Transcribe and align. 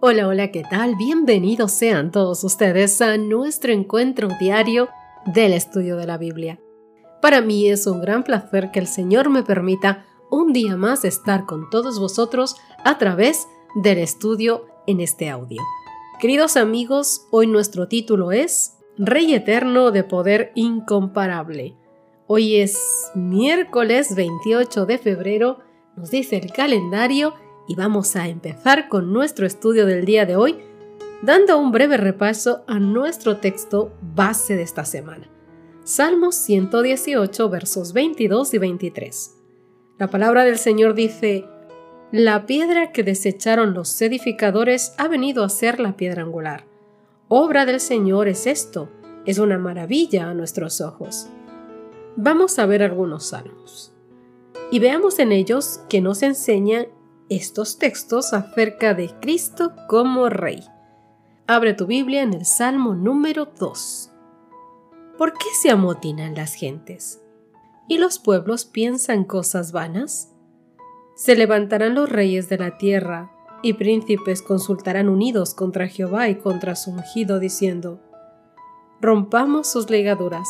Hola, 0.00 0.28
hola, 0.28 0.52
¿qué 0.52 0.62
tal? 0.62 0.94
Bienvenidos 0.94 1.72
sean 1.72 2.12
todos 2.12 2.44
ustedes 2.44 3.02
a 3.02 3.16
nuestro 3.16 3.72
encuentro 3.72 4.28
diario 4.38 4.88
del 5.26 5.52
estudio 5.52 5.96
de 5.96 6.06
la 6.06 6.16
Biblia. 6.16 6.60
Para 7.20 7.40
mí 7.40 7.68
es 7.68 7.84
un 7.88 8.00
gran 8.00 8.22
placer 8.22 8.70
que 8.70 8.78
el 8.78 8.86
Señor 8.86 9.28
me 9.28 9.42
permita 9.42 10.06
un 10.30 10.52
día 10.52 10.76
más 10.76 11.04
estar 11.04 11.46
con 11.46 11.68
todos 11.68 11.98
vosotros 11.98 12.54
a 12.84 12.96
través 12.96 13.48
del 13.74 13.98
estudio 13.98 14.66
en 14.86 15.00
este 15.00 15.30
audio. 15.30 15.60
Queridos 16.20 16.56
amigos, 16.56 17.26
hoy 17.32 17.48
nuestro 17.48 17.88
título 17.88 18.30
es 18.30 18.76
Rey 18.98 19.34
Eterno 19.34 19.90
de 19.90 20.04
Poder 20.04 20.52
Incomparable. 20.54 21.74
Hoy 22.28 22.58
es 22.58 23.10
miércoles 23.16 24.14
28 24.14 24.86
de 24.86 24.98
febrero, 24.98 25.58
nos 25.96 26.12
dice 26.12 26.36
el 26.36 26.52
calendario, 26.52 27.34
y 27.68 27.74
vamos 27.74 28.16
a 28.16 28.26
empezar 28.28 28.88
con 28.88 29.12
nuestro 29.12 29.46
estudio 29.46 29.86
del 29.86 30.06
día 30.06 30.24
de 30.24 30.36
hoy, 30.36 30.56
dando 31.22 31.58
un 31.58 31.70
breve 31.70 31.98
repaso 31.98 32.64
a 32.66 32.80
nuestro 32.80 33.36
texto 33.36 33.92
base 34.00 34.56
de 34.56 34.62
esta 34.62 34.86
semana. 34.86 35.28
Salmos 35.84 36.34
118 36.34 37.48
versos 37.50 37.92
22 37.92 38.54
y 38.54 38.58
23. 38.58 39.34
La 39.98 40.08
palabra 40.08 40.44
del 40.44 40.58
Señor 40.58 40.94
dice, 40.94 41.44
La 42.10 42.46
piedra 42.46 42.90
que 42.90 43.02
desecharon 43.02 43.74
los 43.74 44.00
edificadores 44.00 44.94
ha 44.96 45.06
venido 45.06 45.44
a 45.44 45.50
ser 45.50 45.78
la 45.78 45.96
piedra 45.96 46.22
angular. 46.22 46.64
Obra 47.28 47.66
del 47.66 47.80
Señor 47.80 48.28
es 48.28 48.46
esto, 48.46 48.88
es 49.26 49.38
una 49.38 49.58
maravilla 49.58 50.30
a 50.30 50.34
nuestros 50.34 50.80
ojos. 50.80 51.28
Vamos 52.16 52.58
a 52.58 52.64
ver 52.64 52.82
algunos 52.82 53.26
salmos 53.26 53.92
y 54.70 54.78
veamos 54.78 55.18
en 55.18 55.32
ellos 55.32 55.80
que 55.88 56.00
nos 56.00 56.22
enseñan 56.22 56.88
estos 57.28 57.78
textos 57.78 58.32
acerca 58.32 58.94
de 58.94 59.10
Cristo 59.20 59.72
como 59.86 60.30
Rey. 60.30 60.64
Abre 61.46 61.74
tu 61.74 61.86
Biblia 61.86 62.22
en 62.22 62.32
el 62.32 62.46
Salmo 62.46 62.94
número 62.94 63.48
2. 63.58 64.10
¿Por 65.18 65.32
qué 65.34 65.46
se 65.60 65.70
amotinan 65.70 66.34
las 66.34 66.54
gentes? 66.54 67.20
¿Y 67.86 67.98
los 67.98 68.18
pueblos 68.18 68.64
piensan 68.64 69.24
cosas 69.24 69.72
vanas? 69.72 70.32
Se 71.16 71.36
levantarán 71.36 71.94
los 71.94 72.08
reyes 72.08 72.48
de 72.48 72.58
la 72.58 72.78
tierra, 72.78 73.32
y 73.60 73.72
príncipes 73.72 74.40
consultarán 74.40 75.08
unidos 75.08 75.52
contra 75.52 75.88
Jehová 75.88 76.28
y 76.28 76.36
contra 76.36 76.76
su 76.76 76.92
ungido, 76.92 77.40
diciendo, 77.40 78.00
Rompamos 79.00 79.66
sus 79.66 79.90
ligaduras, 79.90 80.48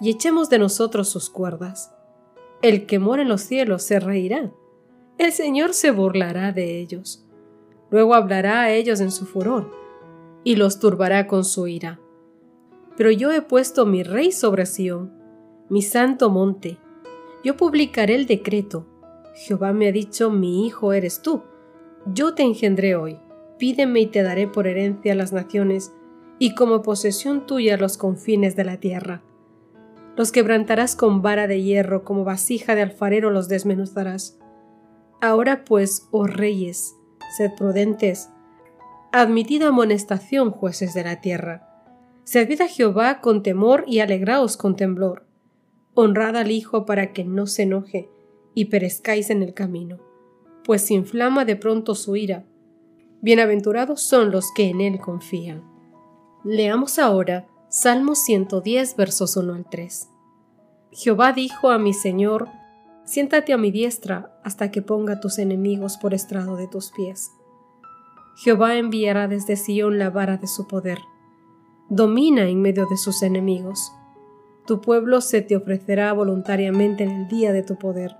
y 0.00 0.10
echemos 0.10 0.48
de 0.48 0.58
nosotros 0.60 1.08
sus 1.08 1.28
cuerdas. 1.28 1.92
El 2.62 2.86
que 2.86 2.98
mora 2.98 3.22
en 3.22 3.28
los 3.28 3.42
cielos 3.42 3.82
se 3.82 3.98
reirá 3.98 4.52
el 5.18 5.32
Señor 5.32 5.72
se 5.74 5.90
burlará 5.90 6.52
de 6.52 6.78
ellos. 6.78 7.26
Luego 7.90 8.14
hablará 8.14 8.62
a 8.62 8.70
ellos 8.72 9.00
en 9.00 9.10
su 9.10 9.26
furor 9.26 9.70
y 10.44 10.56
los 10.56 10.78
turbará 10.78 11.26
con 11.26 11.44
su 11.44 11.66
ira. 11.66 12.00
Pero 12.96 13.10
yo 13.10 13.32
he 13.32 13.42
puesto 13.42 13.86
mi 13.86 14.02
rey 14.02 14.32
sobre 14.32 14.66
Sión, 14.66 15.12
mi 15.68 15.82
santo 15.82 16.30
monte. 16.30 16.78
Yo 17.44 17.56
publicaré 17.56 18.14
el 18.14 18.26
decreto. 18.26 18.86
Jehová 19.34 19.72
me 19.72 19.88
ha 19.88 19.92
dicho, 19.92 20.30
mi 20.30 20.66
hijo 20.66 20.92
eres 20.92 21.22
tú. 21.22 21.42
Yo 22.06 22.34
te 22.34 22.42
engendré 22.42 22.96
hoy. 22.96 23.18
Pídeme 23.58 24.00
y 24.00 24.06
te 24.06 24.22
daré 24.22 24.46
por 24.46 24.66
herencia 24.66 25.14
las 25.14 25.32
naciones 25.32 25.92
y 26.38 26.54
como 26.54 26.82
posesión 26.82 27.46
tuya 27.46 27.76
los 27.76 27.96
confines 27.96 28.56
de 28.56 28.64
la 28.64 28.78
tierra. 28.78 29.22
Los 30.16 30.32
quebrantarás 30.32 30.96
con 30.96 31.22
vara 31.22 31.46
de 31.46 31.62
hierro, 31.62 32.04
como 32.04 32.24
vasija 32.24 32.74
de 32.74 32.82
alfarero 32.82 33.30
los 33.30 33.48
desmenuzarás. 33.48 34.38
Ahora 35.20 35.64
pues, 35.64 36.08
oh 36.10 36.26
reyes, 36.26 36.94
sed 37.36 37.52
prudentes, 37.56 38.28
admitid 39.12 39.62
amonestación, 39.62 40.50
jueces 40.50 40.94
de 40.94 41.04
la 41.04 41.20
tierra. 41.20 41.66
Servid 42.24 42.60
a 42.60 42.68
Jehová 42.68 43.20
con 43.20 43.42
temor 43.42 43.84
y 43.86 44.00
alegraos 44.00 44.56
con 44.56 44.76
temblor. 44.76 45.26
Honrad 45.94 46.36
al 46.36 46.50
Hijo 46.50 46.84
para 46.84 47.12
que 47.12 47.24
no 47.24 47.46
se 47.46 47.62
enoje 47.62 48.10
y 48.54 48.66
perezcáis 48.66 49.30
en 49.30 49.42
el 49.42 49.54
camino, 49.54 49.98
pues 50.64 50.90
inflama 50.90 51.44
de 51.44 51.56
pronto 51.56 51.94
su 51.94 52.16
ira. 52.16 52.44
Bienaventurados 53.22 54.02
son 54.02 54.30
los 54.30 54.52
que 54.54 54.68
en 54.68 54.80
él 54.80 54.98
confían. 54.98 55.62
Leamos 56.44 56.98
ahora 56.98 57.46
Salmo 57.68 58.14
110, 58.14 58.96
versos 58.96 59.36
1 59.36 59.54
al 59.54 59.68
3. 59.68 60.08
Jehová 60.92 61.32
dijo 61.32 61.70
a 61.70 61.78
mi 61.78 61.92
Señor, 61.92 62.48
Siéntate 63.06 63.52
a 63.52 63.56
mi 63.56 63.70
diestra 63.70 64.36
hasta 64.42 64.72
que 64.72 64.82
ponga 64.82 65.20
tus 65.20 65.38
enemigos 65.38 65.96
por 65.96 66.12
estrado 66.12 66.56
de 66.56 66.66
tus 66.66 66.90
pies. 66.90 67.30
Jehová 68.34 68.74
enviará 68.74 69.28
desde 69.28 69.54
Sión 69.54 70.00
la 70.00 70.10
vara 70.10 70.38
de 70.38 70.48
su 70.48 70.66
poder. 70.66 70.98
Domina 71.88 72.48
en 72.48 72.60
medio 72.60 72.84
de 72.90 72.96
sus 72.96 73.22
enemigos. 73.22 73.92
Tu 74.66 74.80
pueblo 74.80 75.20
se 75.20 75.40
te 75.40 75.54
ofrecerá 75.54 76.12
voluntariamente 76.12 77.04
en 77.04 77.10
el 77.10 77.28
día 77.28 77.52
de 77.52 77.62
tu 77.62 77.76
poder, 77.76 78.16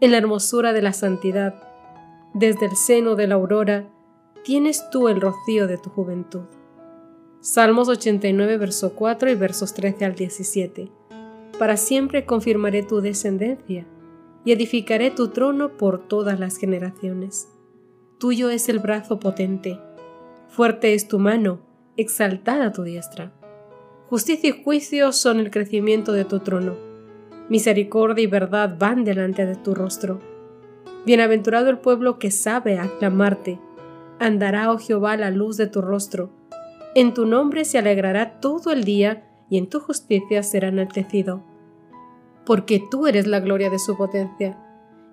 en 0.00 0.12
la 0.12 0.18
hermosura 0.18 0.72
de 0.72 0.82
la 0.82 0.92
santidad. 0.92 1.54
Desde 2.34 2.66
el 2.66 2.76
seno 2.76 3.16
de 3.16 3.26
la 3.26 3.34
aurora 3.34 3.90
tienes 4.44 4.88
tú 4.90 5.08
el 5.08 5.20
rocío 5.20 5.66
de 5.66 5.76
tu 5.76 5.90
juventud. 5.90 6.44
Salmos 7.40 7.88
89, 7.88 8.58
verso 8.58 8.94
4 8.94 9.32
y 9.32 9.34
versos 9.34 9.74
13 9.74 10.04
al 10.04 10.14
17. 10.14 10.88
Para 11.58 11.76
siempre 11.76 12.24
confirmaré 12.24 12.84
tu 12.84 13.00
descendencia 13.00 13.86
y 14.44 14.52
edificaré 14.52 15.10
tu 15.10 15.28
trono 15.28 15.76
por 15.76 16.06
todas 16.06 16.38
las 16.38 16.56
generaciones. 16.56 17.48
Tuyo 18.18 18.50
es 18.50 18.68
el 18.68 18.78
brazo 18.78 19.18
potente, 19.18 19.78
fuerte 20.48 20.94
es 20.94 21.08
tu 21.08 21.18
mano, 21.18 21.60
exaltada 21.96 22.72
tu 22.72 22.82
diestra. 22.82 23.32
Justicia 24.08 24.50
y 24.50 24.62
juicio 24.62 25.12
son 25.12 25.40
el 25.40 25.50
crecimiento 25.50 26.12
de 26.12 26.24
tu 26.24 26.40
trono. 26.40 26.76
Misericordia 27.48 28.24
y 28.24 28.26
verdad 28.26 28.76
van 28.78 29.04
delante 29.04 29.46
de 29.46 29.56
tu 29.56 29.74
rostro. 29.74 30.20
Bienaventurado 31.06 31.68
el 31.70 31.78
pueblo 31.78 32.18
que 32.18 32.30
sabe 32.30 32.78
aclamarte. 32.78 33.58
Andará, 34.18 34.70
oh 34.70 34.78
Jehová, 34.78 35.16
la 35.16 35.30
luz 35.30 35.56
de 35.56 35.66
tu 35.66 35.82
rostro. 35.82 36.30
En 36.94 37.12
tu 37.12 37.26
nombre 37.26 37.64
se 37.64 37.78
alegrará 37.78 38.40
todo 38.40 38.70
el 38.70 38.84
día 38.84 39.28
y 39.50 39.58
en 39.58 39.68
tu 39.68 39.80
justicia 39.80 40.42
será 40.42 40.68
enaltecido 40.68 41.53
porque 42.46 42.82
tú 42.90 43.06
eres 43.06 43.26
la 43.26 43.40
gloria 43.40 43.70
de 43.70 43.78
su 43.78 43.96
potencia, 43.96 44.58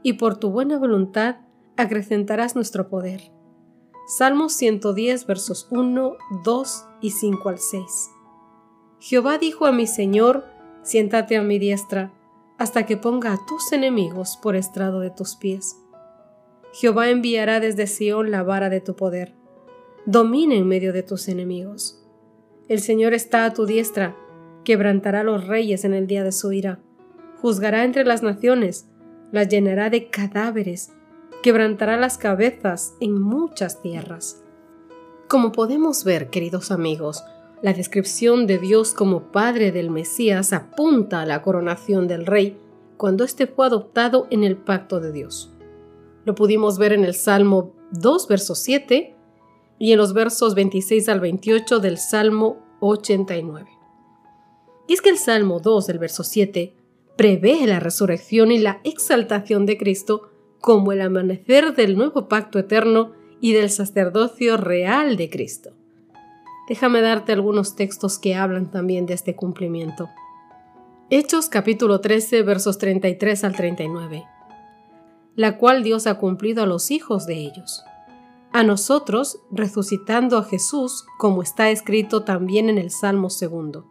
y 0.03 0.13
por 0.13 0.37
tu 0.37 0.49
buena 0.49 0.77
voluntad 0.77 1.37
acrecentarás 1.77 2.55
nuestro 2.55 2.89
poder. 2.89 3.31
Salmos 4.07 4.53
110 4.53 5.25
versos 5.25 5.67
1, 5.71 6.15
2 6.43 6.85
y 7.01 7.11
5 7.11 7.49
al 7.49 7.59
6. 7.59 8.09
Jehová 8.99 9.37
dijo 9.37 9.65
a 9.65 9.71
mi 9.71 9.87
Señor, 9.87 10.45
siéntate 10.83 11.37
a 11.37 11.41
mi 11.41 11.59
diestra, 11.59 12.11
hasta 12.57 12.85
que 12.85 12.97
ponga 12.97 13.33
a 13.33 13.39
tus 13.47 13.71
enemigos 13.71 14.37
por 14.41 14.55
estrado 14.55 14.99
de 14.99 15.09
tus 15.09 15.35
pies. 15.35 15.77
Jehová 16.73 17.09
enviará 17.09 17.59
desde 17.59 17.87
Sión 17.87 18.31
la 18.31 18.43
vara 18.43 18.69
de 18.69 18.81
tu 18.81 18.95
poder. 18.95 19.34
Domina 20.05 20.55
en 20.55 20.67
medio 20.67 20.93
de 20.93 21.03
tus 21.03 21.27
enemigos. 21.27 22.03
El 22.67 22.79
Señor 22.79 23.13
está 23.13 23.45
a 23.45 23.53
tu 23.53 23.66
diestra, 23.66 24.16
quebrantará 24.63 25.23
los 25.23 25.47
reyes 25.47 25.85
en 25.85 25.93
el 25.93 26.07
día 26.07 26.23
de 26.23 26.31
su 26.31 26.51
ira 26.51 26.79
juzgará 27.41 27.84
entre 27.84 28.05
las 28.05 28.23
naciones, 28.23 28.88
las 29.32 29.49
llenará 29.49 29.90
de 29.90 30.09
cadáveres, 30.09 30.93
quebrantará 31.41 31.97
las 31.97 32.17
cabezas 32.17 32.93
en 32.99 33.20
muchas 33.20 33.82
tierras. 33.82 34.43
Como 35.28 35.52
podemos 35.52 36.03
ver, 36.03 36.29
queridos 36.29 36.72
amigos, 36.72 37.23
la 37.61 37.73
descripción 37.73 38.47
de 38.47 38.58
Dios 38.58 38.93
como 38.93 39.32
Padre 39.32 39.72
del 39.72 39.90
Mesías 39.90 40.53
apunta 40.53 41.22
a 41.22 41.26
la 41.26 41.41
coronación 41.41 42.08
del 42.08 42.26
Rey 42.26 42.58
cuando 42.97 43.23
éste 43.23 43.47
fue 43.47 43.66
adoptado 43.66 44.28
en 44.29 44.44
el 44.44 44.58
pacto 44.58 44.99
de 44.99 45.11
Dios. 45.11 45.52
Lo 46.26 46.35
pudimos 46.35 46.78
ver 46.78 46.94
en 46.94 47.05
el 47.05 47.16
Salmo 47.16 47.73
2, 47.91 48.28
verso 48.28 48.55
7 48.55 49.16
y 49.79 49.91
en 49.91 49.97
los 49.97 50.14
versos 50.14 50.53
26 50.53 51.09
al 51.09 51.20
28 51.20 51.79
del 51.79 51.97
Salmo 51.97 52.58
89. 52.79 53.70
Y 54.87 54.94
es 54.94 55.02
que 55.02 55.09
el 55.09 55.17
Salmo 55.17 55.59
2, 55.59 55.87
del 55.87 55.99
verso 55.99 56.23
7, 56.23 56.76
prevé 57.22 57.68
la 57.68 57.79
resurrección 57.79 58.52
y 58.52 58.58
la 58.58 58.82
exaltación 58.84 59.68
de 59.68 59.78
Cristo 59.78 60.32
como 60.59 60.91
el 60.91 61.02
amanecer 61.02 61.76
del 61.76 61.96
nuevo 61.96 62.28
pacto 62.28 62.58
eterno 62.58 63.12
y 63.40 63.53
del 63.53 63.70
sacerdocio 63.70 64.58
real 64.58 65.18
de 65.18 65.29
Cristo. 65.29 65.70
Déjame 66.68 67.00
darte 67.02 67.32
algunos 67.32 67.76
textos 67.76 68.18
que 68.18 68.34
hablan 68.34 68.72
también 68.72 69.06
de 69.06 69.14
este 69.14 69.35
cumplimiento. 69.35 70.09
Hechos 71.12 71.47
capítulo 71.47 72.02
13 72.02 72.41
versos 72.41 72.79
33 72.79 73.44
al 73.44 73.56
39, 73.56 74.26
la 75.35 75.59
cual 75.59 75.84
Dios 75.84 76.08
ha 76.08 76.16
cumplido 76.18 76.64
a 76.64 76.66
los 76.66 76.90
hijos 76.90 77.28
de 77.28 77.35
ellos. 77.35 77.84
A 78.52 78.64
nosotros, 78.64 79.44
resucitando 79.52 80.40
a 80.40 80.44
Jesús, 80.44 81.06
como 81.20 81.44
está 81.44 81.70
escrito 81.70 82.23
también 82.23 82.68
en 82.68 82.79
el 82.79 82.90
Salmo 82.90 83.29
segundo. 83.29 83.85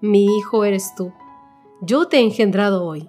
Mi 0.00 0.24
hijo 0.36 0.64
eres 0.64 0.96
tú, 0.96 1.12
yo 1.80 2.08
te 2.08 2.18
he 2.18 2.20
engendrado 2.20 2.84
hoy. 2.84 3.08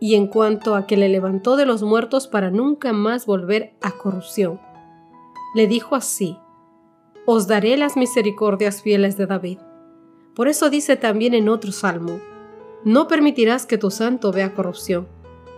Y 0.00 0.14
en 0.14 0.26
cuanto 0.26 0.74
a 0.74 0.86
que 0.86 0.96
le 0.96 1.08
levantó 1.08 1.56
de 1.56 1.66
los 1.66 1.82
muertos 1.82 2.26
para 2.28 2.50
nunca 2.50 2.92
más 2.92 3.26
volver 3.26 3.74
a 3.80 3.92
corrupción, 3.92 4.60
le 5.54 5.66
dijo 5.66 5.94
así, 5.94 6.36
Os 7.26 7.46
daré 7.46 7.76
las 7.76 7.96
misericordias 7.96 8.82
fieles 8.82 9.16
de 9.16 9.26
David. 9.26 9.58
Por 10.34 10.48
eso 10.48 10.68
dice 10.68 10.96
también 10.96 11.32
en 11.32 11.48
otro 11.48 11.72
salmo, 11.72 12.20
no 12.84 13.08
permitirás 13.08 13.66
que 13.66 13.78
tu 13.78 13.90
santo 13.90 14.30
vea 14.30 14.52
corrupción, 14.52 15.08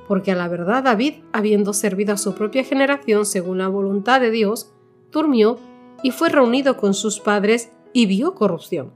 porque 0.07 0.31
a 0.31 0.37
la 0.37 0.49
verdad 0.49 0.85
David, 0.85 1.15
habiendo 1.33 1.73
servido 1.73 2.15
a 2.15 2.19
su 2.19 2.35
propia 2.35 2.63
generación 2.63 3.27
según 3.27 3.59
la 3.59 3.69
voluntad 3.69 4.21
de 4.21 4.31
Dios, 4.31 4.73
durmió 5.11 5.59
y 6.03 6.11
fue 6.11 6.29
reunido 6.29 6.77
con 6.77 6.95
sus 6.95 7.19
padres 7.19 7.73
y 7.93 8.07
vio 8.07 8.35
corrupción. 8.35 8.93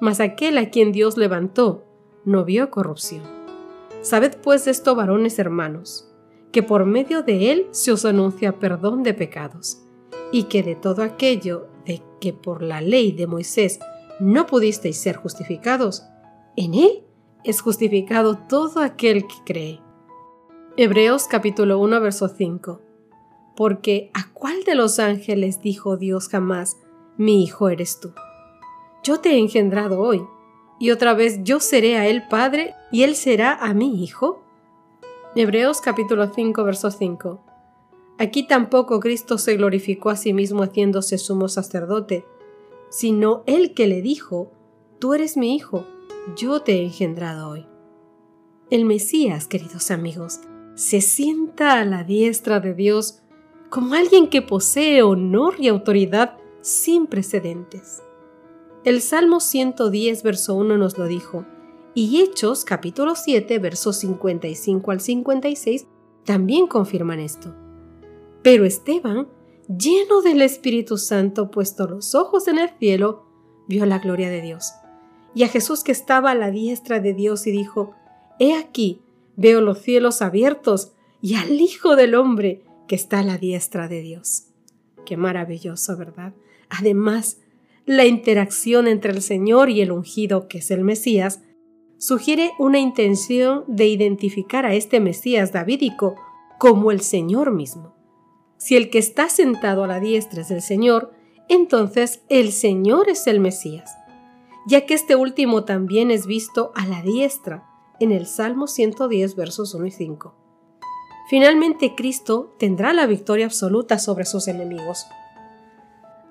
Mas 0.00 0.20
aquel 0.20 0.58
a 0.58 0.70
quien 0.70 0.92
Dios 0.92 1.16
levantó 1.16 1.82
no 2.24 2.44
vio 2.44 2.70
corrupción. 2.70 3.22
Sabed 4.02 4.36
pues 4.42 4.66
esto, 4.66 4.94
varones 4.94 5.38
hermanos, 5.38 6.10
que 6.52 6.62
por 6.62 6.84
medio 6.86 7.22
de 7.22 7.52
él 7.52 7.66
se 7.70 7.92
os 7.92 8.04
anuncia 8.04 8.58
perdón 8.58 9.02
de 9.02 9.14
pecados, 9.14 9.82
y 10.30 10.44
que 10.44 10.62
de 10.62 10.76
todo 10.76 11.02
aquello 11.02 11.68
de 11.86 12.02
que 12.20 12.32
por 12.32 12.62
la 12.62 12.80
ley 12.80 13.12
de 13.12 13.26
Moisés 13.26 13.78
no 14.20 14.46
pudisteis 14.46 14.96
ser 14.96 15.16
justificados, 15.16 16.04
en 16.56 16.74
él 16.74 17.04
es 17.44 17.60
justificado 17.60 18.38
todo 18.48 18.80
aquel 18.80 19.26
que 19.26 19.34
cree. 19.44 19.80
Hebreos 20.76 21.26
capítulo 21.28 21.78
1 21.78 22.00
verso 22.00 22.28
5. 22.28 22.80
Porque 23.56 24.10
¿a 24.14 24.32
cuál 24.32 24.64
de 24.64 24.74
los 24.74 24.98
ángeles 24.98 25.60
dijo 25.60 25.96
Dios 25.96 26.28
jamás, 26.28 26.76
mi 27.16 27.44
hijo 27.44 27.68
eres 27.68 28.00
tú? 28.00 28.12
Yo 29.04 29.20
te 29.20 29.30
he 29.30 29.38
engendrado 29.38 30.00
hoy, 30.00 30.26
y 30.84 30.90
otra 30.90 31.14
vez 31.14 31.40
yo 31.44 31.60
seré 31.60 31.96
a 31.96 32.06
él 32.08 32.28
padre, 32.28 32.74
y 32.92 33.04
él 33.04 33.16
será 33.16 33.54
a 33.54 33.72
mi 33.72 34.04
hijo. 34.04 34.42
Hebreos 35.34 35.80
capítulo 35.80 36.30
5 36.30 36.62
verso 36.62 36.90
5. 36.90 37.40
Aquí 38.18 38.46
tampoco 38.46 39.00
Cristo 39.00 39.38
se 39.38 39.56
glorificó 39.56 40.10
a 40.10 40.16
sí 40.16 40.34
mismo 40.34 40.62
haciéndose 40.62 41.16
sumo 41.16 41.48
sacerdote, 41.48 42.26
sino 42.90 43.44
el 43.46 43.72
que 43.72 43.86
le 43.86 44.02
dijo, 44.02 44.52
Tú 44.98 45.14
eres 45.14 45.38
mi 45.38 45.56
hijo, 45.56 45.86
yo 46.36 46.60
te 46.60 46.74
he 46.74 46.84
engendrado 46.84 47.48
hoy. 47.48 47.64
El 48.68 48.84
Mesías, 48.84 49.48
queridos 49.48 49.90
amigos, 49.90 50.40
se 50.74 51.00
sienta 51.00 51.80
a 51.80 51.86
la 51.86 52.04
diestra 52.04 52.60
de 52.60 52.74
Dios 52.74 53.22
como 53.70 53.94
alguien 53.94 54.28
que 54.28 54.42
posee 54.42 55.02
honor 55.02 55.54
y 55.58 55.68
autoridad 55.68 56.36
sin 56.60 57.06
precedentes. 57.06 58.02
El 58.84 59.00
Salmo 59.00 59.40
110, 59.40 60.22
verso 60.22 60.54
1 60.54 60.76
nos 60.76 60.98
lo 60.98 61.06
dijo, 61.06 61.46
y 61.94 62.20
Hechos 62.20 62.64
capítulo 62.64 63.14
7, 63.14 63.58
versos 63.58 63.96
55 63.96 64.90
al 64.90 65.00
56 65.00 65.86
también 66.24 66.66
confirman 66.66 67.20
esto. 67.20 67.54
Pero 68.42 68.64
Esteban, 68.64 69.28
lleno 69.68 70.20
del 70.20 70.42
Espíritu 70.42 70.98
Santo, 70.98 71.50
puesto 71.50 71.86
los 71.86 72.14
ojos 72.14 72.46
en 72.48 72.58
el 72.58 72.70
cielo, 72.78 73.24
vio 73.68 73.86
la 73.86 74.00
gloria 74.00 74.28
de 74.28 74.42
Dios 74.42 74.72
y 75.34 75.42
a 75.42 75.48
Jesús 75.48 75.82
que 75.82 75.92
estaba 75.92 76.30
a 76.30 76.34
la 76.34 76.50
diestra 76.50 77.00
de 77.00 77.12
Dios 77.12 77.46
y 77.46 77.50
dijo, 77.50 77.94
He 78.38 78.54
aquí, 78.54 79.00
veo 79.36 79.60
los 79.60 79.78
cielos 79.78 80.22
abiertos 80.22 80.92
y 81.20 81.34
al 81.34 81.60
Hijo 81.60 81.96
del 81.96 82.14
Hombre 82.14 82.62
que 82.86 82.94
está 82.94 83.20
a 83.20 83.24
la 83.24 83.38
diestra 83.38 83.88
de 83.88 84.00
Dios. 84.00 84.46
Qué 85.04 85.16
maravilloso, 85.16 85.96
¿verdad? 85.96 86.34
Además, 86.68 87.38
la 87.86 88.06
interacción 88.06 88.86
entre 88.86 89.12
el 89.12 89.22
Señor 89.22 89.70
y 89.70 89.80
el 89.80 89.92
ungido, 89.92 90.48
que 90.48 90.58
es 90.58 90.70
el 90.70 90.84
Mesías, 90.84 91.42
sugiere 91.98 92.52
una 92.58 92.78
intención 92.78 93.64
de 93.66 93.86
identificar 93.86 94.66
a 94.66 94.74
este 94.74 95.00
Mesías 95.00 95.52
davídico 95.52 96.16
como 96.58 96.90
el 96.90 97.00
Señor 97.00 97.52
mismo. 97.52 97.94
Si 98.56 98.76
el 98.76 98.90
que 98.90 98.98
está 98.98 99.28
sentado 99.28 99.84
a 99.84 99.86
la 99.86 100.00
diestra 100.00 100.42
es 100.42 100.50
el 100.50 100.62
Señor, 100.62 101.12
entonces 101.48 102.22
el 102.28 102.52
Señor 102.52 103.08
es 103.08 103.26
el 103.26 103.40
Mesías 103.40 103.90
ya 104.64 104.86
que 104.86 104.94
este 104.94 105.16
último 105.16 105.64
también 105.64 106.10
es 106.10 106.26
visto 106.26 106.72
a 106.74 106.86
la 106.86 107.02
diestra 107.02 107.64
en 108.00 108.12
el 108.12 108.26
Salmo 108.26 108.66
110 108.66 109.36
versos 109.36 109.74
1 109.74 109.86
y 109.86 109.90
5. 109.90 110.34
Finalmente 111.28 111.94
Cristo 111.94 112.54
tendrá 112.58 112.92
la 112.92 113.06
victoria 113.06 113.46
absoluta 113.46 113.98
sobre 113.98 114.24
sus 114.24 114.48
enemigos. 114.48 115.06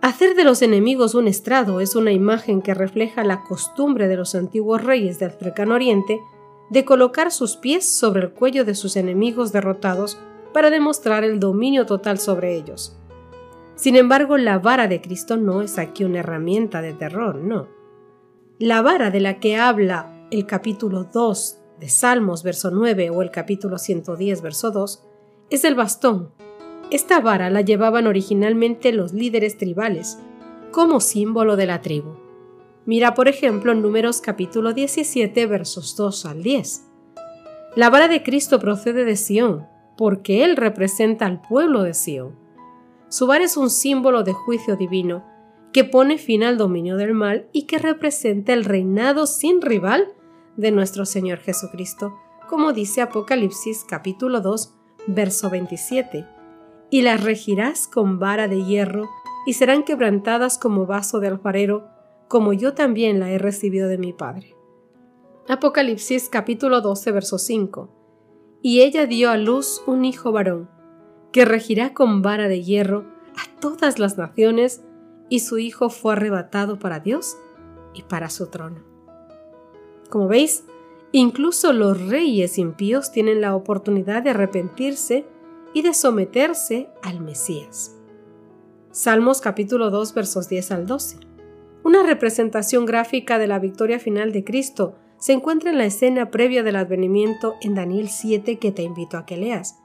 Hacer 0.04 0.36
de 0.36 0.44
los 0.44 0.62
enemigos 0.62 1.16
un 1.16 1.30
estrado 1.30 1.80
es 1.80 1.96
una 1.96 2.12
imagen 2.12 2.62
que 2.62 2.74
refleja 2.74 3.24
la 3.24 3.42
costumbre 3.46 4.10
de 4.10 4.18
los 4.18 4.36
antiguos 4.36 4.84
reyes 4.84 5.18
del 5.18 5.32
cercano 5.32 5.76
oriente 5.76 6.20
de 6.70 6.84
colocar 6.84 7.32
sus 7.32 7.56
pies 7.56 7.86
sobre 7.86 8.24
el 8.24 8.34
cuello 8.34 8.66
de 8.66 8.76
sus 8.76 8.98
enemigos 8.98 9.54
derrotados 9.54 10.20
para 10.52 10.70
demostrar 10.70 11.24
el 11.24 11.40
dominio 11.40 11.86
total 11.86 12.20
sobre 12.20 12.58
ellos. 12.58 13.00
Sin 13.76 13.96
embargo, 13.96 14.36
la 14.36 14.60
vara 14.60 14.90
de 14.90 15.00
Cristo 15.00 15.38
no 15.38 15.62
es 15.62 15.80
aquí 15.80 16.04
una 16.04 16.20
herramienta 16.20 16.82
de 16.82 16.92
terror, 16.92 17.36
no. 17.36 17.70
La 18.60 18.82
vara 18.82 19.10
de 19.10 19.22
la 19.22 19.40
que 19.40 19.56
habla 19.56 20.28
el 20.32 20.46
capítulo 20.46 21.06
2 21.06 21.60
de 21.80 21.88
Salmos, 21.88 22.44
verso 22.44 22.72
9, 22.72 23.10
o 23.10 23.22
el 23.22 23.32
capítulo 23.32 23.78
110, 23.78 24.42
verso 24.42 24.70
2, 24.72 25.02
es 25.50 25.64
el 25.64 25.76
bastón. 25.76 26.34
Esta 26.92 27.20
vara 27.20 27.50
la 27.50 27.62
llevaban 27.62 28.08
originalmente 28.08 28.92
los 28.92 29.14
líderes 29.14 29.58
tribales, 29.58 30.20
como 30.72 31.00
símbolo 31.00 31.56
de 31.56 31.66
la 31.66 31.82
tribu. 31.82 32.16
Mira, 32.86 33.14
por 33.14 33.28
ejemplo, 33.28 33.74
Números 33.74 34.22
capítulo 34.22 34.74
17, 34.74 35.46
versos 35.48 35.96
2 35.96 36.26
al 36.26 36.44
10. 36.44 36.86
La 37.76 37.90
vara 37.90 38.08
de 38.08 38.24
Cristo 38.24 38.60
procede 38.60 39.06
de 39.06 39.16
Sión, 39.16 39.66
porque 39.98 40.44
Él 40.44 40.58
representa 40.58 41.26
al 41.26 41.42
pueblo 41.42 41.84
de 41.84 41.94
Sión. 41.94 42.36
Su 43.10 43.28
vara 43.28 43.46
es 43.46 43.58
un 43.58 43.70
símbolo 43.70 44.24
de 44.24 44.34
juicio 44.34 44.76
divino, 44.76 45.24
que 45.72 45.84
pone 45.84 46.18
fin 46.18 46.44
al 46.44 46.58
dominio 46.58 46.98
del 46.98 47.14
mal 47.14 47.48
y 47.52 47.64
que 47.64 47.80
representa 47.80 48.54
el 48.54 48.64
reinado 48.64 49.26
sin 49.26 49.62
rival 49.62 50.08
de 50.56 50.72
nuestro 50.72 51.06
Señor 51.06 51.40
Jesucristo, 51.40 52.14
como 52.48 52.74
dice 52.74 53.02
Apocalipsis 53.02 53.84
capítulo 53.88 54.42
2, 54.42 54.74
verso 55.08 55.50
27. 55.50 56.33
Y 56.94 57.02
las 57.02 57.24
regirás 57.24 57.88
con 57.88 58.20
vara 58.20 58.48
de 58.48 58.66
hierro 58.66 59.10
y 59.48 59.54
serán 59.54 59.82
quebrantadas 59.82 60.60
como 60.60 60.86
vaso 60.86 61.20
de 61.20 61.26
alfarero, 61.26 61.88
como 62.28 62.54
yo 62.54 62.76
también 62.76 63.20
la 63.20 63.32
he 63.32 63.40
recibido 63.40 63.88
de 63.88 63.98
mi 63.98 64.14
Padre. 64.14 64.56
Apocalipsis 65.50 66.30
capítulo 66.30 66.82
12, 66.82 67.12
verso 67.12 67.40
5. 67.40 67.90
Y 68.62 68.82
ella 68.82 69.08
dio 69.08 69.32
a 69.32 69.38
luz 69.38 69.82
un 69.88 70.06
hijo 70.06 70.32
varón, 70.32 70.70
que 71.32 71.46
regirá 71.46 71.96
con 71.96 72.22
vara 72.22 72.48
de 72.48 72.62
hierro 72.62 73.06
a 73.38 73.60
todas 73.60 73.98
las 73.98 74.20
naciones, 74.20 74.84
y 75.30 75.40
su 75.40 75.58
hijo 75.58 75.90
fue 75.90 76.14
arrebatado 76.14 76.78
para 76.78 77.00
Dios 77.00 77.38
y 77.96 78.04
para 78.04 78.30
su 78.30 78.52
trono. 78.52 78.84
Como 80.12 80.28
veis, 80.28 80.64
incluso 81.12 81.74
los 81.74 82.08
reyes 82.08 82.60
impíos 82.60 83.12
tienen 83.12 83.42
la 83.42 83.56
oportunidad 83.56 84.22
de 84.22 84.30
arrepentirse 84.30 85.26
y 85.74 85.82
de 85.82 85.94
someterse 85.94 86.90
al 87.02 87.20
Mesías. 87.20 87.96
Salmos 88.92 89.42
capítulo 89.42 89.90
2 89.90 90.14
versos 90.14 90.48
10 90.50 90.72
al 90.72 90.86
12. 90.86 91.18
Una 91.84 92.04
representación 92.04 92.86
gráfica 92.86 93.40
de 93.40 93.48
la 93.48 93.60
victoria 93.60 94.00
final 94.00 94.32
de 94.32 94.44
Cristo 94.44 94.96
se 95.18 95.34
encuentra 95.34 95.72
en 95.72 95.78
la 95.78 95.86
escena 95.86 96.32
previa 96.32 96.64
del 96.64 96.76
advenimiento 96.76 97.56
en 97.62 97.76
Daniel 97.76 98.10
7 98.10 98.60
que 98.60 98.72
te 98.72 98.84
invito 98.84 99.18
a 99.18 99.26
que 99.26 99.38
leas. 99.38 99.80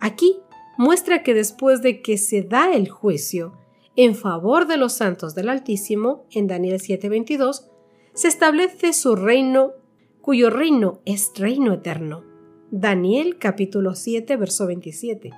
Aquí 0.00 0.40
muestra 0.76 1.22
que 1.22 1.34
después 1.34 1.82
de 1.82 2.02
que 2.02 2.18
se 2.18 2.42
da 2.42 2.72
el 2.72 2.88
juicio, 2.88 3.54
en 3.96 4.14
favor 4.14 4.66
de 4.66 4.76
los 4.76 4.94
santos 4.94 5.34
del 5.34 5.48
Altísimo, 5.48 6.26
en 6.30 6.46
Daniel 6.46 6.80
7:22, 6.80 7.70
se 8.14 8.28
establece 8.28 8.92
su 8.92 9.16
reino, 9.16 9.72
cuyo 10.20 10.50
reino 10.50 11.00
es 11.04 11.32
reino 11.36 11.74
eterno. 11.74 12.31
Daniel 12.74 13.36
capítulo 13.38 13.94
7, 13.94 14.34
verso 14.38 14.66
27. 14.66 15.30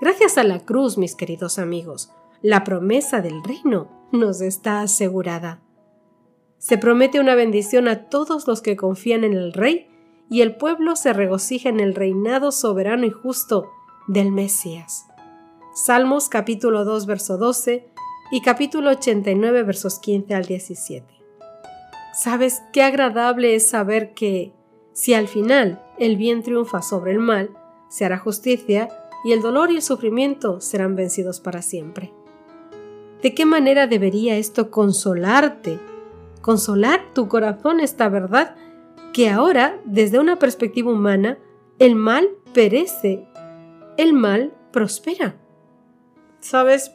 Gracias 0.00 0.38
a 0.38 0.44
la 0.44 0.60
cruz, 0.60 0.98
mis 0.98 1.16
queridos 1.16 1.58
amigos, 1.58 2.12
la 2.42 2.62
promesa 2.62 3.20
del 3.20 3.42
reino 3.42 3.88
nos 4.12 4.40
está 4.40 4.80
asegurada. 4.80 5.60
Se 6.58 6.78
promete 6.78 7.18
una 7.18 7.34
bendición 7.34 7.88
a 7.88 8.08
todos 8.08 8.46
los 8.46 8.62
que 8.62 8.76
confían 8.76 9.24
en 9.24 9.32
el 9.32 9.52
Rey 9.52 9.88
y 10.30 10.42
el 10.42 10.54
pueblo 10.54 10.94
se 10.94 11.12
regocija 11.12 11.68
en 11.68 11.80
el 11.80 11.92
reinado 11.92 12.52
soberano 12.52 13.04
y 13.04 13.10
justo 13.10 13.68
del 14.06 14.30
Mesías. 14.30 15.06
Salmos 15.74 16.28
capítulo 16.28 16.84
2 16.84 17.04
verso 17.06 17.36
12 17.36 17.88
y 18.30 18.42
capítulo 18.42 18.90
89 18.90 19.64
versos 19.64 19.98
15 19.98 20.34
al 20.36 20.44
17. 20.44 21.04
¿Sabes 22.14 22.62
qué 22.72 22.84
agradable 22.84 23.56
es 23.56 23.68
saber 23.68 24.14
que, 24.14 24.52
si 24.92 25.14
al 25.14 25.28
final 25.28 25.82
el 25.98 26.16
bien 26.16 26.42
triunfa 26.42 26.82
sobre 26.82 27.12
el 27.12 27.18
mal, 27.18 27.50
se 27.88 28.04
hará 28.04 28.18
justicia 28.18 28.88
y 29.24 29.32
el 29.32 29.42
dolor 29.42 29.70
y 29.70 29.76
el 29.76 29.82
sufrimiento 29.82 30.60
serán 30.60 30.96
vencidos 30.96 31.40
para 31.40 31.62
siempre? 31.62 32.12
¿De 33.22 33.34
qué 33.34 33.44
manera 33.44 33.86
debería 33.86 34.36
esto 34.36 34.70
consolarte? 34.70 35.78
Consolar 36.40 37.12
tu 37.12 37.28
corazón 37.28 37.80
esta 37.80 38.08
verdad 38.08 38.56
que 39.12 39.28
ahora, 39.28 39.78
desde 39.84 40.18
una 40.18 40.38
perspectiva 40.38 40.90
humana, 40.90 41.38
el 41.78 41.96
mal 41.96 42.28
perece, 42.54 43.26
el 43.96 44.12
mal 44.14 44.54
prospera. 44.72 45.36
¿Sabes? 46.40 46.92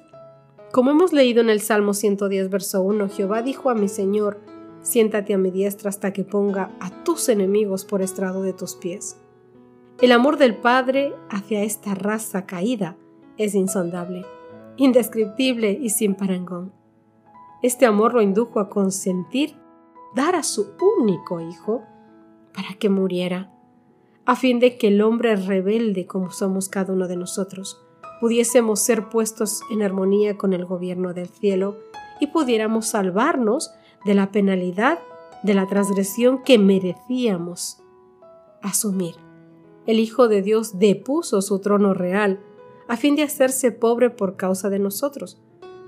Como 0.72 0.92
hemos 0.92 1.14
leído 1.14 1.42
en 1.42 1.50
el 1.50 1.62
Salmo 1.62 1.94
110, 1.94 2.50
verso 2.50 2.82
1, 2.82 3.10
Jehová 3.10 3.42
dijo 3.42 3.70
a 3.70 3.76
mi 3.76 3.88
Señor, 3.88 4.40
siéntate 4.86 5.34
a 5.34 5.40
mi 5.40 5.50
diestra 5.50 5.90
hasta 5.90 6.14
que 6.14 6.24
ponga 6.24 6.70
a 6.80 7.04
tus 7.04 7.28
enemigos 7.28 7.86
por 7.86 8.04
estrado 8.04 8.44
de 8.44 8.54
tus 8.54 8.76
pies. 8.76 9.18
El 10.00 10.12
amor 10.12 10.38
del 10.38 10.56
Padre 10.56 11.16
hacia 11.30 11.64
esta 11.64 11.96
raza 11.96 12.46
caída 12.46 12.96
es 13.38 13.56
insondable, 13.56 14.26
indescriptible 14.78 15.72
y 15.72 15.90
sin 15.90 16.14
parangón. 16.14 16.72
Este 17.64 17.88
amor 17.88 18.14
lo 18.14 18.22
indujo 18.22 18.60
a 18.60 18.70
consentir 18.70 19.56
dar 20.14 20.36
a 20.36 20.44
su 20.44 20.68
único 21.00 21.42
hijo 21.42 21.82
para 22.54 22.76
que 22.78 22.90
muriera, 22.90 23.52
a 24.26 24.36
fin 24.36 24.60
de 24.60 24.78
que 24.78 24.90
el 24.90 25.02
hombre 25.02 25.36
rebelde 25.36 26.06
como 26.06 26.30
somos 26.30 26.70
cada 26.70 26.94
uno 26.94 27.08
de 27.08 27.18
nosotros 27.18 27.82
pudiésemos 28.22 28.80
ser 28.80 29.10
puestos 29.10 29.62
en 29.72 29.82
armonía 29.82 30.38
con 30.38 30.54
el 30.54 30.66
gobierno 30.66 31.14
del 31.14 31.28
cielo 31.28 31.78
y 32.20 32.28
pudiéramos 32.28 32.88
salvarnos 32.88 33.74
de 34.06 34.14
la 34.14 34.32
penalidad 34.32 35.00
de 35.44 35.54
la 35.54 35.68
transgresión 35.68 36.42
que 36.44 36.58
merecíamos 36.58 37.84
asumir. 38.62 39.16
El 39.86 40.00
Hijo 40.00 40.28
de 40.28 40.42
Dios 40.42 40.80
depuso 40.80 41.42
su 41.42 41.60
trono 41.60 41.94
real 41.94 42.40
a 42.88 42.98
fin 42.98 43.16
de 43.16 43.24
hacerse 43.24 43.72
pobre 43.72 44.10
por 44.10 44.36
causa 44.36 44.70
de 44.70 44.80
nosotros, 44.80 45.42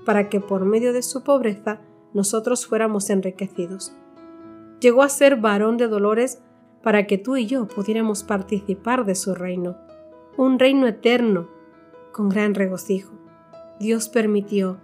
para 0.04 0.28
que 0.28 0.40
por 0.40 0.64
medio 0.64 0.92
de 0.92 1.02
su 1.02 1.22
pobreza 1.22 1.80
nosotros 2.12 2.66
fuéramos 2.66 3.10
enriquecidos. 3.10 3.92
Llegó 4.80 5.02
a 5.02 5.08
ser 5.08 5.36
varón 5.36 5.76
de 5.76 5.88
dolores 5.88 6.40
para 6.82 7.06
que 7.06 7.18
tú 7.18 7.36
y 7.36 7.46
yo 7.46 7.66
pudiéramos 7.66 8.22
participar 8.22 9.04
de 9.04 9.14
su 9.14 9.34
reino, 9.34 9.76
un 10.36 10.58
reino 10.58 10.86
eterno 10.86 11.48
con 12.12 12.28
gran 12.28 12.54
regocijo. 12.54 13.12
Dios 13.80 14.08
permitió 14.08 14.78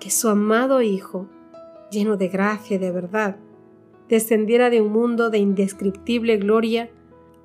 que 0.00 0.10
su 0.10 0.28
amado 0.28 0.82
Hijo, 0.82 1.28
lleno 1.92 2.16
de 2.16 2.28
gracia 2.28 2.76
y 2.76 2.78
de 2.78 2.90
verdad, 2.90 3.36
descendiera 4.08 4.70
de 4.70 4.80
un 4.80 4.90
mundo 4.90 5.30
de 5.30 5.38
indescriptible 5.38 6.38
gloria 6.38 6.90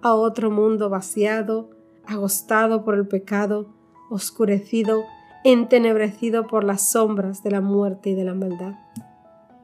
a 0.02 0.16
otro 0.16 0.50
mundo 0.50 0.90
vaciado, 0.90 1.70
agostado 2.06 2.84
por 2.84 2.96
el 2.96 3.08
pecado, 3.08 3.68
oscurecido, 4.10 5.04
entenebrecido 5.44 6.48
por 6.48 6.64
las 6.64 6.92
sombras 6.92 7.44
de 7.44 7.52
la 7.52 7.62
muerte 7.62 8.10
y 8.10 8.16
de 8.16 8.24
la 8.24 8.34
maldad. 8.34 8.76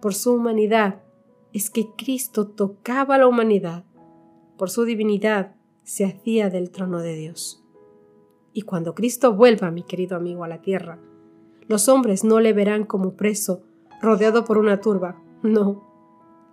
Por 0.02 0.14
su 0.14 0.34
humanidad 0.34 1.02
es 1.54 1.70
que 1.70 1.88
Cristo 1.98 2.48
tocaba 2.48 3.18
la 3.18 3.28
humanidad, 3.28 3.86
por 4.58 4.70
su 4.70 4.86
divinidad 4.86 5.56
se 5.84 6.06
hacía 6.06 6.50
del 6.50 6.72
trono 6.72 7.00
de 7.00 7.16
Dios. 7.16 7.64
Y 8.54 8.62
cuando 8.62 8.94
Cristo 8.94 9.34
vuelva, 9.34 9.72
mi 9.72 9.84
querido 9.84 10.16
amigo, 10.16 10.44
a 10.44 10.48
la 10.48 10.62
tierra, 10.62 11.00
los 11.68 11.90
hombres 11.90 12.24
no 12.24 12.40
le 12.40 12.54
verán 12.54 12.86
como 12.86 13.16
preso, 13.16 13.64
rodeado 14.04 14.44
por 14.44 14.58
una 14.58 14.82
turba. 14.82 15.16
No, 15.42 15.82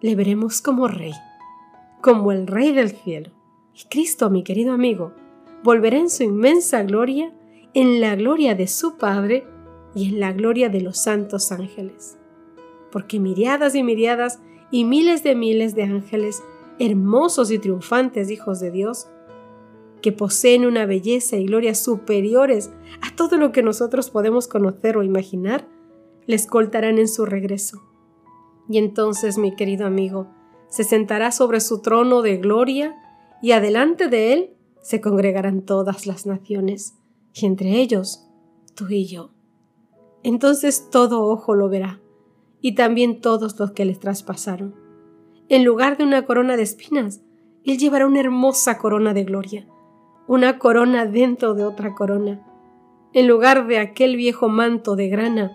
le 0.00 0.14
veremos 0.14 0.62
como 0.62 0.86
rey, 0.86 1.12
como 2.00 2.32
el 2.32 2.46
rey 2.46 2.72
del 2.72 2.90
cielo. 2.90 3.30
Y 3.74 3.88
Cristo, 3.88 4.30
mi 4.30 4.44
querido 4.44 4.72
amigo, 4.72 5.12
volverá 5.62 5.98
en 5.98 6.10
su 6.10 6.22
inmensa 6.22 6.82
gloria, 6.84 7.34
en 7.74 8.00
la 8.00 8.14
gloria 8.14 8.54
de 8.54 8.68
su 8.68 8.96
Padre 8.96 9.44
y 9.94 10.08
en 10.08 10.20
la 10.20 10.32
gloria 10.32 10.68
de 10.68 10.80
los 10.80 10.98
santos 10.98 11.50
ángeles. 11.50 12.16
Porque 12.92 13.18
miriadas 13.18 13.74
y 13.74 13.82
miriadas 13.82 14.40
y 14.70 14.84
miles 14.84 15.24
de 15.24 15.34
miles 15.34 15.74
de 15.74 15.82
ángeles, 15.82 16.44
hermosos 16.78 17.50
y 17.50 17.58
triunfantes 17.58 18.30
hijos 18.30 18.60
de 18.60 18.70
Dios, 18.70 19.08
que 20.02 20.12
poseen 20.12 20.66
una 20.66 20.86
belleza 20.86 21.36
y 21.36 21.46
gloria 21.46 21.74
superiores 21.74 22.70
a 23.02 23.14
todo 23.16 23.36
lo 23.36 23.50
que 23.50 23.62
nosotros 23.62 24.08
podemos 24.10 24.46
conocer 24.46 24.96
o 24.96 25.02
imaginar, 25.02 25.66
le 26.30 26.36
escoltarán 26.36 26.98
en 26.98 27.08
su 27.08 27.26
regreso. 27.26 27.82
Y 28.68 28.78
entonces, 28.78 29.36
mi 29.36 29.54
querido 29.54 29.86
amigo, 29.86 30.28
se 30.68 30.84
sentará 30.84 31.32
sobre 31.32 31.60
su 31.60 31.82
trono 31.82 32.22
de 32.22 32.38
gloria 32.38 32.96
y 33.42 33.52
adelante 33.52 34.08
de 34.08 34.32
él 34.32 34.50
se 34.80 35.00
congregarán 35.00 35.62
todas 35.62 36.06
las 36.06 36.24
naciones, 36.24 36.94
y 37.34 37.44
entre 37.44 37.80
ellos 37.80 38.26
tú 38.74 38.86
y 38.88 39.06
yo. 39.06 39.30
Entonces 40.22 40.88
todo 40.90 41.26
ojo 41.26 41.54
lo 41.54 41.68
verá, 41.68 42.00
y 42.60 42.74
también 42.74 43.20
todos 43.20 43.58
los 43.58 43.72
que 43.72 43.84
les 43.84 43.98
traspasaron. 43.98 44.74
En 45.48 45.64
lugar 45.64 45.98
de 45.98 46.04
una 46.04 46.24
corona 46.24 46.56
de 46.56 46.62
espinas, 46.62 47.20
él 47.64 47.76
llevará 47.76 48.06
una 48.06 48.20
hermosa 48.20 48.78
corona 48.78 49.12
de 49.12 49.24
gloria 49.24 49.66
una 50.30 50.60
corona 50.60 51.06
dentro 51.06 51.54
de 51.54 51.64
otra 51.64 51.92
corona. 51.96 52.40
En 53.12 53.26
lugar 53.26 53.66
de 53.66 53.80
aquel 53.80 54.14
viejo 54.14 54.48
manto 54.48 54.94
de 54.94 55.08
grana, 55.08 55.50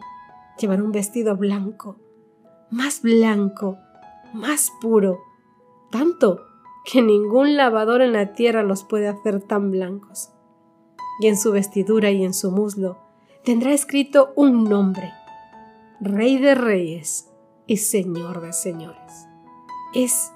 llevará 0.57 0.83
un 0.83 0.91
vestido 0.91 1.35
blanco, 1.35 1.97
más 2.69 3.01
blanco, 3.01 3.77
más 4.33 4.71
puro, 4.81 5.19
tanto 5.91 6.45
que 6.85 7.01
ningún 7.01 7.57
lavador 7.57 8.01
en 8.01 8.13
la 8.13 8.33
tierra 8.33 8.63
los 8.63 8.83
puede 8.83 9.07
hacer 9.07 9.41
tan 9.41 9.71
blancos. 9.71 10.31
Y 11.19 11.27
en 11.27 11.37
su 11.37 11.51
vestidura 11.51 12.11
y 12.11 12.23
en 12.23 12.33
su 12.33 12.51
muslo 12.51 12.97
tendrá 13.43 13.73
escrito 13.73 14.33
un 14.35 14.65
nombre, 14.65 15.11
Rey 16.01 16.37
de 16.37 16.55
Reyes 16.55 17.31
y 17.67 17.77
Señor 17.77 18.41
de 18.41 18.53
Señores. 18.53 19.27
Es 19.93 20.31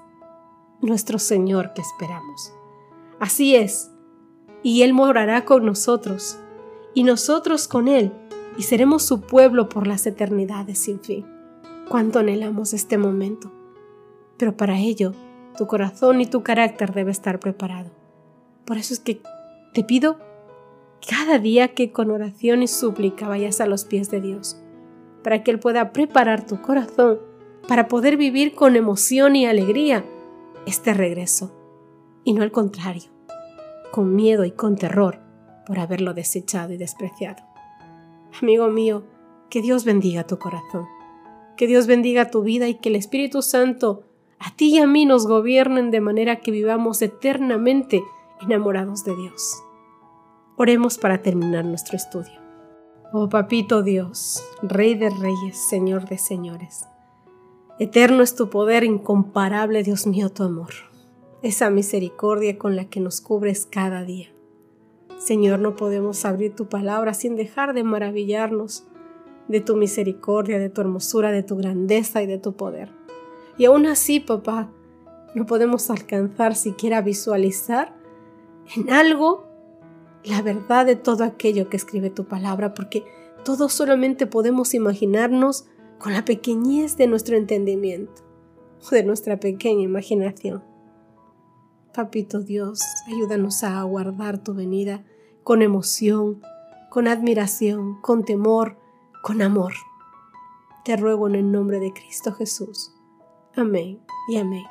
nuestro 0.80 1.18
Señor 1.18 1.72
que 1.74 1.82
esperamos. 1.82 2.54
Así 3.18 3.54
es, 3.54 3.90
y 4.62 4.82
Él 4.82 4.94
morará 4.94 5.44
con 5.44 5.66
nosotros, 5.66 6.38
y 6.94 7.04
nosotros 7.04 7.68
con 7.68 7.88
Él, 7.88 8.12
y 8.56 8.62
seremos 8.62 9.02
su 9.02 9.20
pueblo 9.20 9.68
por 9.68 9.86
las 9.86 10.06
eternidades 10.06 10.78
sin 10.78 11.00
fin. 11.00 11.26
Cuánto 11.88 12.18
anhelamos 12.18 12.72
este 12.72 12.98
momento. 12.98 13.52
Pero 14.36 14.56
para 14.56 14.78
ello, 14.78 15.12
tu 15.56 15.66
corazón 15.66 16.20
y 16.20 16.26
tu 16.26 16.42
carácter 16.42 16.92
debe 16.92 17.10
estar 17.10 17.40
preparado. 17.40 17.90
Por 18.64 18.78
eso 18.78 18.94
es 18.94 19.00
que 19.00 19.20
te 19.74 19.84
pido 19.84 20.18
cada 21.08 21.38
día 21.38 21.68
que 21.68 21.92
con 21.92 22.10
oración 22.10 22.62
y 22.62 22.68
súplica 22.68 23.28
vayas 23.28 23.60
a 23.60 23.66
los 23.66 23.84
pies 23.84 24.10
de 24.10 24.20
Dios, 24.20 24.60
para 25.22 25.42
que 25.42 25.50
Él 25.50 25.58
pueda 25.58 25.92
preparar 25.92 26.46
tu 26.46 26.60
corazón 26.60 27.18
para 27.68 27.88
poder 27.88 28.16
vivir 28.16 28.54
con 28.54 28.76
emoción 28.76 29.36
y 29.36 29.46
alegría 29.46 30.04
este 30.66 30.94
regreso, 30.94 31.52
y 32.24 32.32
no 32.32 32.42
al 32.42 32.52
contrario 32.52 33.10
con 33.90 34.14
miedo 34.14 34.44
y 34.44 34.52
con 34.52 34.76
terror 34.76 35.18
por 35.66 35.78
haberlo 35.78 36.14
desechado 36.14 36.72
y 36.72 36.76
despreciado. 36.76 37.49
Amigo 38.40 38.68
mío, 38.68 39.02
que 39.48 39.62
Dios 39.62 39.84
bendiga 39.84 40.26
tu 40.26 40.38
corazón, 40.38 40.86
que 41.56 41.66
Dios 41.66 41.86
bendiga 41.86 42.30
tu 42.30 42.42
vida 42.42 42.68
y 42.68 42.74
que 42.74 42.88
el 42.88 42.96
Espíritu 42.96 43.42
Santo 43.42 44.04
a 44.38 44.54
ti 44.56 44.76
y 44.76 44.78
a 44.78 44.86
mí 44.86 45.04
nos 45.04 45.26
gobiernen 45.26 45.90
de 45.90 46.00
manera 46.00 46.36
que 46.36 46.50
vivamos 46.50 47.02
eternamente 47.02 48.02
enamorados 48.40 49.04
de 49.04 49.14
Dios. 49.14 49.62
Oremos 50.56 50.98
para 50.98 51.22
terminar 51.22 51.64
nuestro 51.64 51.96
estudio. 51.96 52.40
Oh 53.12 53.28
Papito 53.28 53.82
Dios, 53.82 54.42
Rey 54.62 54.94
de 54.94 55.10
Reyes, 55.10 55.68
Señor 55.68 56.08
de 56.08 56.16
Señores, 56.16 56.86
eterno 57.78 58.22
es 58.22 58.36
tu 58.36 58.48
poder, 58.48 58.84
incomparable 58.84 59.82
Dios 59.82 60.06
mío 60.06 60.30
tu 60.30 60.44
amor 60.44 60.70
esa 61.42 61.70
misericordia 61.70 62.58
con 62.58 62.76
la 62.76 62.86
que 62.86 63.00
nos 63.00 63.20
cubres 63.20 63.66
cada 63.66 64.04
día. 64.04 64.28
Señor, 65.20 65.58
no 65.58 65.76
podemos 65.76 66.24
abrir 66.24 66.56
tu 66.56 66.66
palabra 66.66 67.12
sin 67.12 67.36
dejar 67.36 67.74
de 67.74 67.84
maravillarnos 67.84 68.84
de 69.48 69.60
tu 69.60 69.76
misericordia, 69.76 70.58
de 70.58 70.70
tu 70.70 70.80
hermosura, 70.80 71.30
de 71.30 71.42
tu 71.42 71.56
grandeza 71.56 72.22
y 72.22 72.26
de 72.26 72.38
tu 72.38 72.54
poder. 72.54 72.90
Y 73.58 73.66
aún 73.66 73.84
así, 73.84 74.18
papá, 74.18 74.70
no 75.34 75.44
podemos 75.44 75.90
alcanzar 75.90 76.56
siquiera 76.56 77.02
visualizar 77.02 77.94
en 78.74 78.90
algo 78.90 79.44
la 80.24 80.40
verdad 80.40 80.86
de 80.86 80.96
todo 80.96 81.24
aquello 81.24 81.68
que 81.68 81.76
escribe 81.76 82.08
tu 82.08 82.24
palabra, 82.24 82.72
porque 82.72 83.04
todos 83.44 83.74
solamente 83.74 84.26
podemos 84.26 84.72
imaginarnos 84.72 85.66
con 85.98 86.14
la 86.14 86.24
pequeñez 86.24 86.96
de 86.96 87.06
nuestro 87.06 87.36
entendimiento 87.36 88.22
o 88.90 88.94
de 88.94 89.04
nuestra 89.04 89.38
pequeña 89.38 89.82
imaginación. 89.82 90.69
Papito 91.94 92.40
Dios, 92.40 92.80
ayúdanos 93.08 93.64
a 93.64 93.80
aguardar 93.80 94.38
tu 94.38 94.54
venida 94.54 95.02
con 95.42 95.60
emoción, 95.60 96.40
con 96.88 97.08
admiración, 97.08 98.00
con 98.00 98.24
temor, 98.24 98.76
con 99.22 99.42
amor. 99.42 99.72
Te 100.84 100.96
ruego 100.96 101.26
en 101.26 101.34
el 101.34 101.50
nombre 101.50 101.80
de 101.80 101.92
Cristo 101.92 102.32
Jesús. 102.32 102.94
Amén 103.56 104.00
y 104.28 104.36
amén. 104.36 104.64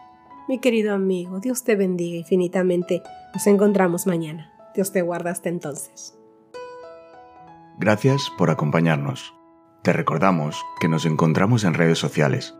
Mi 0.47 0.59
querido 0.59 0.93
amigo, 0.93 1.41
Dios 1.41 1.65
te 1.65 1.75
bendiga 1.75 2.17
infinitamente. 2.17 3.03
Nos 3.33 3.45
encontramos 3.47 4.07
mañana. 4.07 4.53
Dios 4.73 4.93
te 4.93 5.01
guarda 5.01 5.31
hasta 5.31 5.49
entonces. 5.49 6.17
Gracias 7.77 8.31
por 8.37 8.49
acompañarnos. 8.49 9.33
Te 9.83 9.91
recordamos 9.91 10.63
que 10.79 10.87
nos 10.87 11.05
encontramos 11.05 11.65
en 11.65 11.73
redes 11.73 11.99
sociales. 11.99 12.55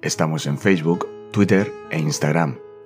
Estamos 0.00 0.46
en 0.46 0.58
Facebook, 0.58 1.06
Twitter 1.32 1.70
e 1.90 1.98
Instagram 1.98 2.69